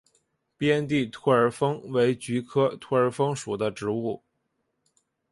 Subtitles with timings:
[0.57, 4.23] 边地兔儿风为菊科兔儿风属的植物。